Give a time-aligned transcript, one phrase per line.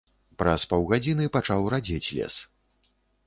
[0.41, 2.35] Праз паўгадзіны пачаў радзець лес.